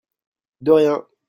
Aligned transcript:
De 0.61 0.71
rien! 0.71 1.05